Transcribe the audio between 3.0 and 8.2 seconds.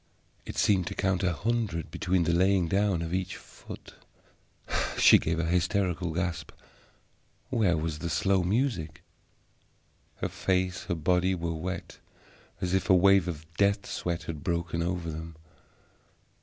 of each foot. She gave a hysterical gasp. Where was the